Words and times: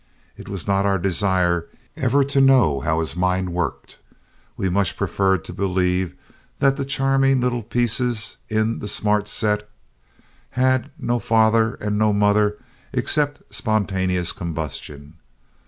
It 0.35 0.49
was 0.49 0.65
not 0.67 0.83
our 0.83 0.97
desire 0.97 1.67
ever 1.95 2.23
to 2.23 2.41
know 2.41 2.79
how 2.79 3.01
his 3.01 3.15
mind 3.15 3.53
worked. 3.53 3.99
We 4.57 4.67
much 4.67 4.97
preferred 4.97 5.45
to 5.45 5.53
believe 5.53 6.15
that 6.57 6.75
the 6.75 6.85
charming 6.85 7.39
little 7.39 7.61
pieces 7.61 8.37
in 8.49 8.79
the 8.79 8.87
Smart 8.87 9.27
Set 9.27 9.69
had 10.57 10.89
no 10.97 11.19
father 11.19 11.75
and 11.75 11.99
no 11.99 12.13
mother 12.13 12.57
except 12.91 13.43
spontaneous 13.53 14.31
combustion. 14.31 15.17